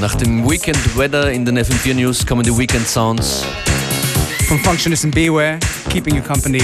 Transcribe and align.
nach 0.00 0.14
dem 0.14 0.48
Weekend 0.48 0.78
Weather 0.96 1.32
in 1.32 1.44
den 1.44 1.58
FM4 1.58 1.94
News 1.94 2.26
kommen 2.26 2.42
die 2.42 2.56
Weekend 2.56 2.86
Sounds. 2.86 3.44
From 4.46 4.58
Functionist 4.60 5.04
and 5.04 5.14
Beware, 5.14 5.58
keeping 5.90 6.14
you 6.14 6.22
company 6.22 6.62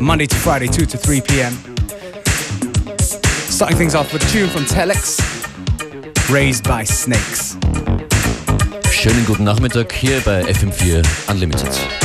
Monday 0.00 0.26
to 0.26 0.36
Friday, 0.36 0.68
2 0.68 0.86
to 0.86 0.98
3 0.98 1.20
p.m. 1.20 1.58
Starting 3.50 3.76
things 3.76 3.94
off 3.94 4.12
with 4.12 4.22
a 4.24 4.28
tune 4.28 4.48
from 4.48 4.64
Telex, 4.64 5.20
Raised 6.30 6.64
by 6.64 6.84
Snakes. 6.84 7.56
Schönen 8.90 9.24
guten 9.26 9.44
Nachmittag 9.44 9.92
hier 9.92 10.20
bei 10.20 10.42
FM4 10.42 11.02
Unlimited. 11.28 12.01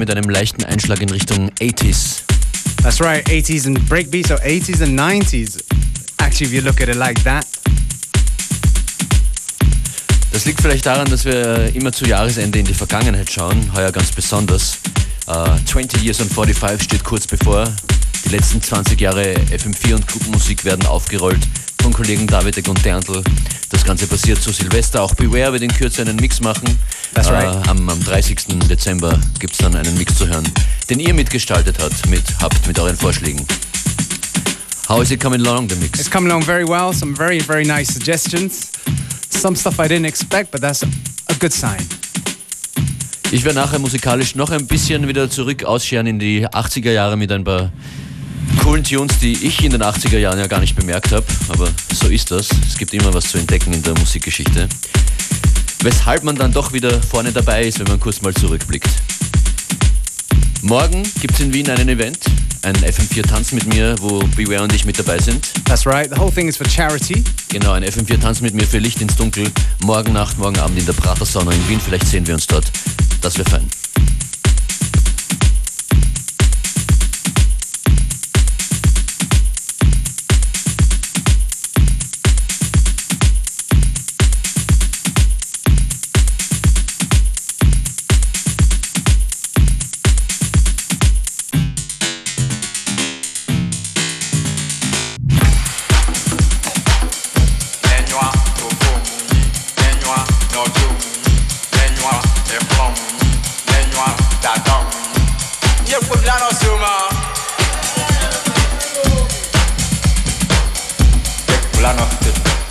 Mit 0.00 0.10
einem 0.10 0.30
leichten 0.30 0.64
Einschlag 0.64 1.02
in 1.02 1.10
Richtung 1.10 1.50
80s. 1.60 2.22
That's 2.82 3.00
right, 3.02 3.24
80s 3.28 3.66
and 3.66 3.86
breakbeat, 3.86 4.28
so 4.28 4.34
80s 4.34 4.82
and 4.82 4.98
90s. 4.98 5.62
Actually, 6.18 6.46
if 6.46 6.52
you 6.52 6.62
look 6.62 6.80
at 6.80 6.88
it 6.88 6.96
like 6.96 7.22
that. 7.22 7.46
Das 10.32 10.46
liegt 10.46 10.62
vielleicht 10.62 10.86
daran, 10.86 11.10
dass 11.10 11.26
wir 11.26 11.70
immer 11.74 11.92
zu 11.92 12.06
Jahresende 12.06 12.58
in 12.58 12.64
die 12.64 12.72
Vergangenheit 12.72 13.30
schauen, 13.30 13.70
heuer 13.74 13.92
ganz 13.92 14.10
besonders. 14.10 14.78
Uh, 15.28 15.54
äh, 15.54 15.64
20 15.66 16.02
Years 16.02 16.20
on 16.22 16.30
45 16.30 16.82
steht 16.82 17.04
kurz 17.04 17.26
bevor. 17.26 17.64
Die 18.24 18.30
letzten 18.30 18.62
20 18.62 18.98
Jahre 18.98 19.34
FM4 19.50 19.96
und 19.96 20.08
Gruppenmusik 20.08 20.64
werden 20.64 20.86
aufgerollt 20.86 21.40
von 21.82 21.92
Kollegen 21.92 22.26
David 22.26 22.66
und 22.68 22.82
Derntl. 22.84 23.22
Das 23.68 23.84
Ganze 23.84 24.06
passiert 24.06 24.40
zu 24.40 24.50
Silvester. 24.50 25.02
Auch 25.02 25.14
Beware 25.14 25.52
wird 25.52 25.62
in 25.62 25.72
Kürze 25.72 26.00
einen 26.00 26.16
Mix 26.16 26.40
machen. 26.40 26.78
That's 27.14 27.30
right. 27.30 27.66
Äh, 27.66 27.68
am, 27.68 27.88
am 27.88 28.04
30. 28.04 28.58
Dezember 28.68 29.18
gibt 29.38 29.52
es 29.52 29.58
dann 29.58 29.74
einen 29.74 29.96
Mix 29.98 30.16
zu 30.16 30.26
hören, 30.26 30.48
den 30.88 31.00
ihr 31.00 31.14
mitgestaltet 31.14 31.76
habt, 31.80 32.08
mit, 32.08 32.22
habt 32.40 32.66
mit 32.66 32.78
euren 32.78 32.96
Vorschlägen. 32.96 33.44
How 34.88 35.00
is 35.00 35.10
it 35.10 35.20
coming 35.20 35.46
along, 35.46 35.68
the 35.68 35.76
mix? 35.76 36.00
It's 36.00 36.10
coming 36.10 36.30
along 36.30 36.44
very 36.44 36.66
well. 36.66 36.92
Some 36.92 37.14
very, 37.14 37.40
very 37.40 37.64
nice 37.64 37.92
suggestions. 37.92 38.72
Some 39.30 39.56
stuff 39.56 39.78
I 39.78 39.86
didn't 39.86 40.06
expect, 40.06 40.50
but 40.50 40.60
that's 40.60 40.82
a 40.82 41.34
good 41.38 41.52
sign. 41.52 41.86
Ich 43.32 43.44
werde 43.44 43.60
nachher 43.60 43.78
musikalisch 43.78 44.34
noch 44.34 44.50
ein 44.50 44.66
bisschen 44.66 45.06
wieder 45.06 45.30
zurück 45.30 45.62
ausscheren 45.62 46.08
in 46.08 46.18
die 46.18 46.44
80er 46.48 46.90
Jahre 46.90 47.16
mit 47.16 47.30
ein 47.30 47.44
paar 47.44 47.70
coolen 48.60 48.82
Tunes, 48.82 49.20
die 49.20 49.32
ich 49.32 49.62
in 49.64 49.70
den 49.70 49.82
80er 49.82 50.18
Jahren 50.18 50.40
ja 50.40 50.48
gar 50.48 50.58
nicht 50.58 50.74
bemerkt 50.74 51.12
habe. 51.12 51.24
Aber 51.48 51.68
so 51.94 52.08
ist 52.08 52.32
das. 52.32 52.48
Es 52.68 52.76
gibt 52.76 52.92
immer 52.92 53.14
was 53.14 53.30
zu 53.30 53.38
entdecken 53.38 53.72
in 53.72 53.84
der 53.84 53.96
Musikgeschichte. 53.96 54.68
Weshalb 55.82 56.24
man 56.24 56.36
dann 56.36 56.52
doch 56.52 56.74
wieder 56.74 57.02
vorne 57.02 57.32
dabei 57.32 57.64
ist, 57.64 57.78
wenn 57.78 57.86
man 57.86 57.98
kurz 57.98 58.20
mal 58.20 58.34
zurückblickt. 58.34 58.90
Morgen 60.60 61.02
gibt 61.22 61.34
es 61.34 61.40
in 61.40 61.54
Wien 61.54 61.70
einen 61.70 61.88
Event, 61.88 62.18
ein 62.62 62.76
FM4 62.76 63.26
Tanz 63.26 63.52
mit 63.52 63.66
mir, 63.66 63.96
wo 63.98 64.18
Beware 64.36 64.64
und 64.64 64.74
ich 64.74 64.84
mit 64.84 64.98
dabei 64.98 65.18
sind. 65.18 65.48
That's 65.64 65.86
right, 65.86 66.10
the 66.12 66.20
whole 66.20 66.30
thing 66.30 66.48
is 66.48 66.58
for 66.58 66.68
charity. 66.68 67.24
Genau, 67.48 67.72
ein 67.72 67.84
FM4 67.84 68.20
Tanz 68.20 68.42
mit 68.42 68.52
mir 68.52 68.66
für 68.66 68.78
Licht 68.78 69.00
ins 69.00 69.16
Dunkel. 69.16 69.50
Morgen 69.82 70.12
Nacht, 70.12 70.38
morgen 70.38 70.58
Abend 70.58 70.78
in 70.78 70.84
der 70.84 70.92
Pratersauna 70.92 71.50
in 71.50 71.68
Wien. 71.68 71.80
Vielleicht 71.80 72.06
sehen 72.06 72.26
wir 72.26 72.34
uns 72.34 72.46
dort. 72.46 72.70
Das 73.22 73.38
wäre 73.38 73.48
fein. 73.48 73.66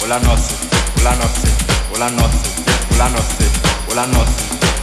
la 0.10 0.18
noche, 0.18 0.56
o 0.98 1.04
la 1.04 1.12
noche, 1.12 1.48
o 1.94 1.98
la 2.00 2.10
noche, 2.10 2.40
o 2.90 2.98
la 2.98 3.10
noche, 3.10 3.46
o 3.88 3.94
la 3.94 4.06
noche, 4.08 4.34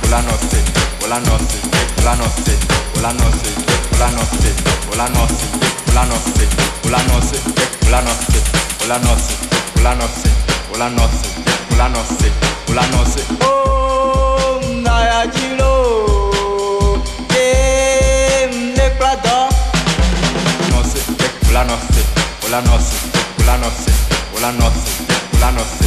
o 0.05 0.09
la 0.09 0.23
noche, 0.23 0.62
o 1.03 1.07
la 1.09 1.19
noche, 1.19 1.59
o 1.97 2.07
la 2.07 2.15
noche, 2.15 2.55
o 2.95 3.01
la 3.01 3.12
noche, 3.12 3.51
o 3.99 4.05
la 4.07 4.09
noche, 4.09 4.55
o 4.87 4.95
la 4.95 5.09
noche, 5.09 5.47
o 5.73 5.75
la 5.97 6.12
noche, 6.15 6.47
o 6.83 6.91
la 6.91 7.03
noche, 7.03 7.41
o 7.43 7.89
la 7.89 8.19
noche, 8.19 8.45
o 8.77 8.87
la 8.87 8.99
noche, 8.99 9.35
o 9.75 9.83
la 9.83 9.95
noche, 9.95 10.31
o 10.71 10.79
la 10.79 10.89
noche, 10.89 11.29
o 11.71 11.77
la 11.77 11.89
noche, 11.89 12.31
o 12.69 12.73
la 12.73 12.87
noche, 12.87 13.23
oh, 13.41 14.61
Nayajiro, 14.81 15.73
ne 18.77 18.91
plata, 18.97 19.49
noche, 20.71 21.01
o 21.49 21.53
la 21.53 21.65
noche, 21.65 22.03
o 22.45 22.49
la 22.49 22.61
noche, 22.61 22.97
o 23.39 23.45
la 23.45 23.57
noche, 23.57 23.93
o 24.33 24.41
la 24.41 24.53
noche. 24.53 25.06
la 25.47 25.53
noce, 25.53 25.87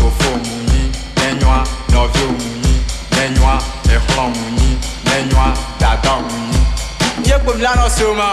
otofo 0.00 0.30
mu 0.44 0.54
yi 0.72 0.82
nɛnyoa 1.16 1.58
nɔvio 1.92 2.26
mu 2.38 2.48
yi 2.64 2.72
nɛnyoa 3.16 3.54
exlɔ 3.94 4.24
mu 4.34 4.44
yi 4.58 4.68
nɛnyoa 5.06 5.46
dada 5.80 6.12
mu 6.26 6.36
yi. 6.52 6.58
yé 7.28 7.36
gbomi 7.42 7.62
lanɔ 7.62 7.86
si 7.94 8.04
o 8.04 8.14
ma. 8.14 8.26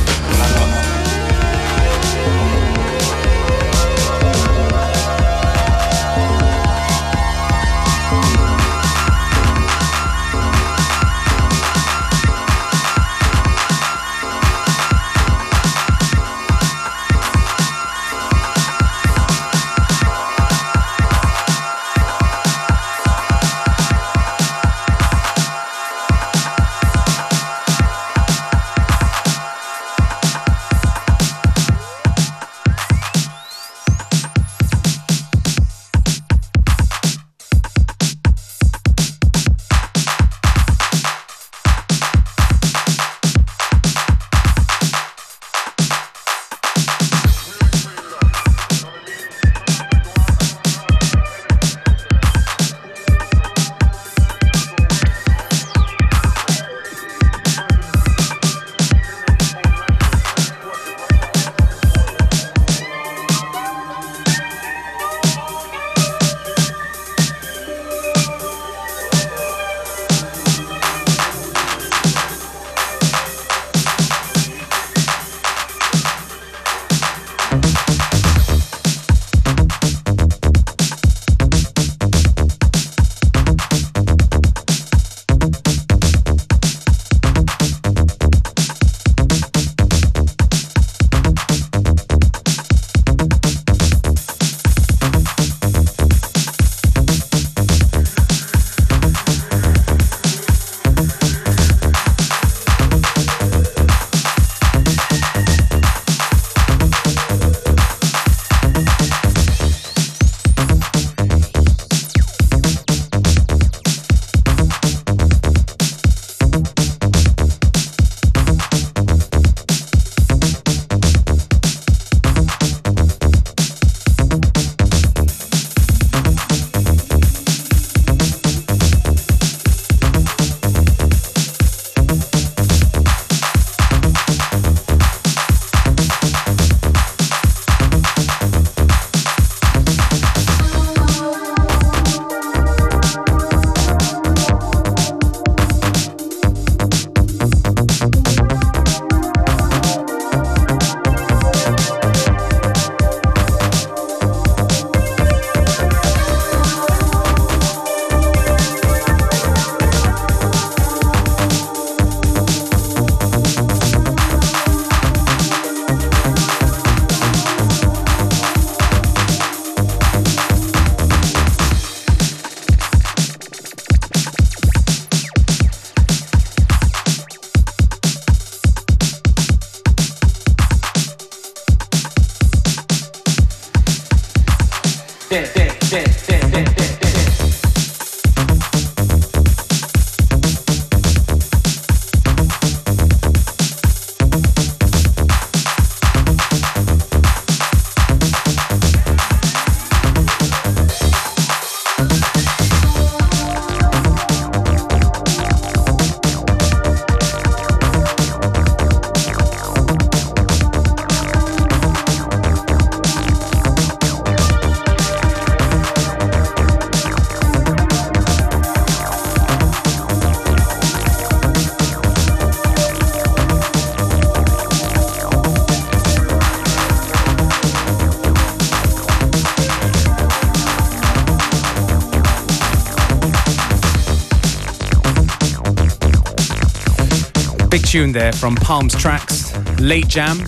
Tune 237.96 238.12
there 238.12 238.32
from 238.32 238.54
Palms 238.56 238.94
Trax, 238.94 239.54
Late 239.80 240.06
Jam, 240.06 240.40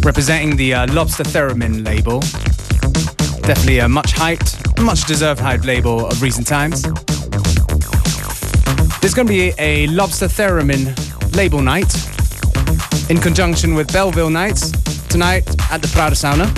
representing 0.00 0.56
the 0.56 0.74
uh, 0.74 0.92
Lobster 0.92 1.22
Theremin 1.22 1.84
label. 1.84 2.18
Definitely 3.42 3.78
a 3.78 3.88
much 3.88 4.12
hyped, 4.12 4.82
much 4.82 5.04
deserved 5.04 5.40
hyped 5.40 5.64
label 5.64 6.04
of 6.08 6.20
recent 6.20 6.44
times. 6.44 6.82
There's 9.00 9.14
going 9.14 9.28
to 9.28 9.32
be 9.32 9.52
a 9.58 9.86
Lobster 9.86 10.26
Theremin 10.26 10.92
label 11.36 11.62
night 11.62 11.94
in 13.08 13.18
conjunction 13.18 13.76
with 13.76 13.92
Belleville 13.92 14.30
Nights 14.30 14.72
tonight 15.06 15.46
at 15.70 15.82
the 15.82 15.88
Pratersauna. 15.94 16.48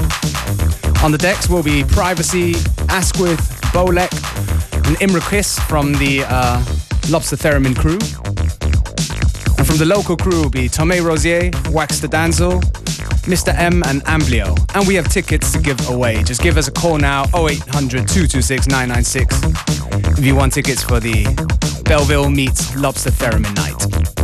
On 1.04 1.12
the 1.12 1.18
decks 1.18 1.50
will 1.50 1.62
be 1.62 1.84
Privacy, 1.84 2.54
Asquith, 2.88 3.60
Bolek, 3.74 4.10
and 4.86 4.96
Imre 5.02 5.20
Kiss 5.20 5.58
from 5.58 5.92
the 5.92 6.24
uh, 6.26 6.64
Lobster 7.10 7.36
Theremin 7.36 7.76
crew. 7.76 7.98
From 9.74 9.88
the 9.88 9.92
local 9.92 10.16
crew 10.16 10.40
will 10.40 10.50
be 10.50 10.68
Tomé 10.68 11.04
Rosier, 11.04 11.50
Wax 11.72 11.98
the 11.98 12.06
Danzel, 12.06 12.60
Mr. 13.26 13.52
M, 13.58 13.82
and 13.86 14.04
Amblio. 14.04 14.56
And 14.72 14.86
we 14.86 14.94
have 14.94 15.08
tickets 15.08 15.50
to 15.50 15.58
give 15.58 15.88
away. 15.88 16.22
Just 16.22 16.42
give 16.42 16.56
us 16.56 16.68
a 16.68 16.70
call 16.70 16.96
now 16.96 17.24
0800 17.34 18.06
226 18.06 18.68
996 18.68 20.16
if 20.16 20.24
you 20.24 20.36
want 20.36 20.52
tickets 20.52 20.84
for 20.84 21.00
the 21.00 21.24
Belleville 21.82 22.30
meets 22.30 22.76
Lobster 22.76 23.10
Theremin 23.10 23.52
night. 23.56 24.23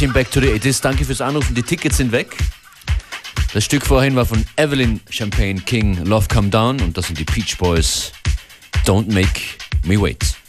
Bisschen 0.00 0.14
Back 0.14 0.30
to 0.30 0.40
the 0.40 0.46
80s. 0.46 0.80
Danke 0.80 1.04
fürs 1.04 1.20
Anrufen. 1.20 1.54
Die 1.54 1.62
Tickets 1.62 1.98
sind 1.98 2.10
weg. 2.10 2.34
Das 3.52 3.62
Stück 3.66 3.84
vorhin 3.84 4.16
war 4.16 4.24
von 4.24 4.42
Evelyn 4.56 5.00
Champagne 5.10 5.60
King, 5.60 6.06
Love 6.06 6.26
Come 6.32 6.48
Down. 6.48 6.80
Und 6.80 6.96
das 6.96 7.08
sind 7.08 7.18
die 7.18 7.24
Peach 7.24 7.58
Boys. 7.58 8.10
Don't 8.86 9.12
Make 9.12 9.40
Me 9.84 10.00
Wait. 10.00 10.39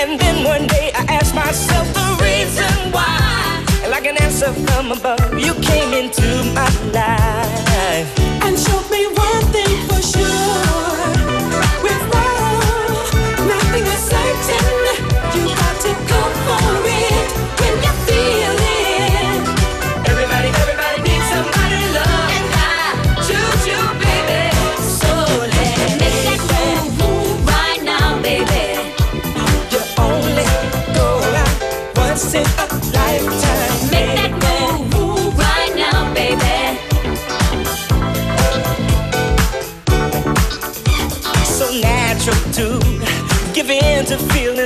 And 0.00 0.18
then 0.18 0.44
one 0.44 0.66
day 0.66 0.90
I 0.94 1.04
asked 1.18 1.34
myself 1.34 1.86
the 1.92 2.24
reason 2.24 2.90
why. 2.90 3.62
And 3.82 3.90
like 3.90 4.06
an 4.06 4.16
answer 4.16 4.50
from 4.50 4.92
above, 4.92 5.38
you 5.38 5.52
came 5.56 5.92
into 5.92 6.42
my 6.54 6.70
life 6.90 8.08
and 8.42 8.58
showed 8.58 8.90
me 8.90 9.06
one 9.08 9.44
thing 9.52 9.76
for 9.88 10.00
sure. 10.00 10.69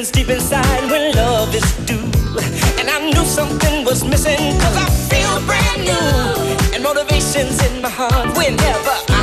feelings 0.05 0.11
deep 0.11 0.29
inside 0.29 0.91
when 0.91 1.15
love 1.15 1.55
is 1.55 1.73
due. 1.87 2.11
And 2.79 2.89
I 2.91 3.11
knew 3.11 3.25
something 3.25 3.85
was 3.85 4.05
missing, 4.05 4.59
cause 4.61 4.77
I 4.77 4.89
feel 5.09 5.47
brand 5.47 5.85
new. 5.85 6.75
And 6.75 6.83
motivation's 6.83 7.63
in 7.67 7.83
my 7.83 7.91
heart 7.91 8.37
whenever 8.37 9.14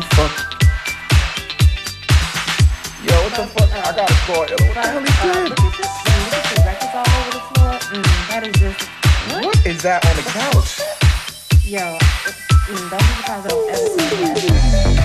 the 0.00 0.06
fuck? 0.16 0.32
Yo, 3.04 3.12
what 3.22 3.34
the 3.36 3.44
fuck? 3.46 3.70
I 3.70 3.92
got 3.96 4.10
a 4.10 4.14
score. 4.14 4.40
What 4.40 4.48
the 4.48 4.64
hell 4.80 4.98
is 4.98 5.14
that? 8.60 8.80
What 9.30 9.54
is 9.66 9.76
mm. 9.76 9.82
that 9.82 10.00
on 10.06 10.16
the 10.16 10.22
couch? 10.22 10.80
Yo, 11.64 11.98
mm, 12.68 12.90
the 12.90 12.96
times 12.96 13.44
I 13.44 13.48
don't 13.48 13.70
ever 13.70 13.88
see 13.98 14.48
that. 14.48 14.99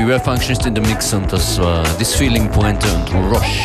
Beware 0.00 0.18
Functionist 0.18 0.64
in 0.64 0.74
the 0.74 0.80
Mix 0.80 1.12
und 1.12 1.30
das 1.30 1.60
war 1.60 1.82
uh, 1.82 1.98
This 1.98 2.14
Feeling 2.14 2.48
Pointer 2.48 2.88
und 2.94 3.30
Rush. 3.30 3.60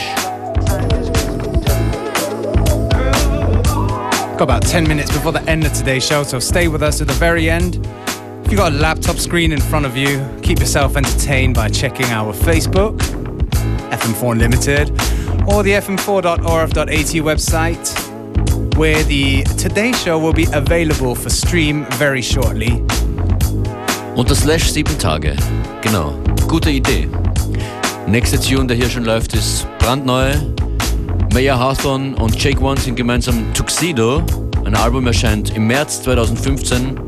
Got 4.37 4.41
about 4.41 4.61
10 4.67 4.85
minutes 4.85 5.09
before 5.13 5.31
the 5.31 5.49
end 5.49 5.65
of 5.65 5.71
today's 5.71 6.05
show, 6.05 6.23
so 6.23 6.39
stay 6.39 6.67
with 6.67 6.83
us 6.83 6.99
at 6.99 7.07
the 7.07 7.13
very 7.13 7.49
end. 7.49 7.77
If 8.43 8.51
you've 8.51 8.57
got 8.57 8.73
a 8.73 8.75
laptop 8.75 9.15
screen 9.15 9.53
in 9.53 9.61
front 9.61 9.85
of 9.85 9.95
you, 9.95 10.27
keep 10.41 10.59
yourself 10.59 10.97
entertained 10.97 11.55
by 11.55 11.69
checking 11.69 12.07
our 12.07 12.33
Facebook, 12.33 12.97
FM4 13.91 14.33
Unlimited, 14.33 14.89
or 15.47 15.63
the 15.63 15.71
fm4.orf.at 15.71 17.15
website, 17.23 18.75
where 18.75 19.01
the 19.03 19.43
Today 19.57 19.93
Show 19.93 20.19
will 20.19 20.33
be 20.33 20.47
available 20.51 21.15
for 21.15 21.29
stream 21.29 21.85
very 21.91 22.21
shortly. 22.21 22.83
Unter 24.17 24.35
Slash 24.35 24.69
7 24.69 24.97
Tage. 24.97 25.64
Genau. 25.85 26.15
Gute 26.47 26.71
Idee. 26.71 27.07
Nächste 28.07 28.39
Tune, 28.39 28.65
der 28.65 28.75
hier 28.75 28.89
schon 28.89 29.05
läuft, 29.05 29.35
ist 29.35 29.67
brandneu. 29.77 30.33
Maya 31.31 31.59
Hawthorne 31.59 32.15
und 32.15 32.43
Jake 32.43 32.59
One 32.59 32.79
sind 32.79 32.95
gemeinsam 32.95 33.53
Tuxedo. 33.53 34.23
Ein 34.65 34.75
Album 34.75 35.05
erscheint 35.05 35.55
im 35.55 35.67
März 35.67 36.01
2015. 36.01 36.99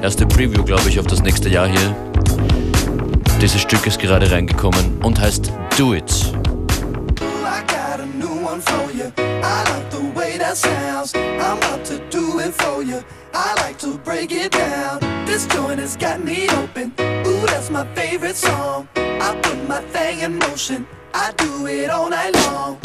Erste 0.00 0.24
Preview, 0.26 0.64
glaube 0.64 0.88
ich, 0.88 0.98
auf 0.98 1.06
das 1.06 1.22
nächste 1.22 1.50
Jahr 1.50 1.68
hier. 1.68 1.94
Dieses 3.42 3.60
Stück 3.60 3.86
ist 3.86 4.00
gerade 4.00 4.30
reingekommen 4.30 4.98
und 5.02 5.20
heißt 5.20 5.52
Do 5.76 5.92
It. 5.92 6.32
I'm 11.42 11.58
about 11.58 11.84
to 11.86 11.98
do 12.10 12.40
it 12.40 12.54
for 12.54 12.82
you. 12.82 13.02
I 13.34 13.54
like 13.56 13.78
to 13.78 13.96
break 13.98 14.30
it 14.32 14.52
down. 14.52 15.00
This 15.24 15.46
joint 15.46 15.80
has 15.80 15.96
got 15.96 16.22
me 16.22 16.48
open. 16.50 16.92
Ooh, 16.98 17.46
that's 17.46 17.70
my 17.70 17.86
favorite 17.94 18.36
song. 18.36 18.88
I 18.96 19.38
put 19.42 19.66
my 19.66 19.80
thing 19.80 20.20
in 20.20 20.38
motion. 20.38 20.86
I 21.14 21.32
do 21.32 21.66
it 21.66 21.88
all 21.88 22.10
night 22.10 22.34
long. 22.34 22.78